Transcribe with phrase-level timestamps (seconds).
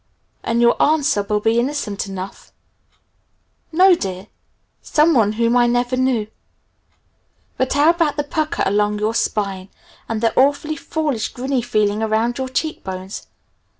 [0.41, 2.51] And your answer will be innocent enough:
[3.71, 4.29] 'No, dear,
[4.81, 6.25] someone whom I never knew!'
[7.55, 9.69] But how about the pucker along your spine,
[10.09, 13.27] and the awfully foolish, grinny feeling around your cheek bones?